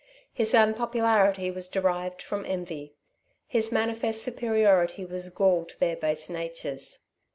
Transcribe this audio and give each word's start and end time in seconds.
His 0.33 0.55
unpopularity 0.55 1.51
was 1.51 1.69
derived 1.69 2.23
from 2.23 2.43
envy. 2.43 2.95
His 3.45 3.71
manifest 3.71 4.23
superiority 4.23 5.05
was 5.05 5.29
gall 5.29 5.63
to 5.65 5.79
their 5.79 5.95
base 5.95 6.27
natures. 6.27 7.03